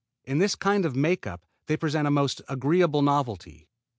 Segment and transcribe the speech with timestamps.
[0.23, 3.69] In this kind of make up they present a most agreeable novelty.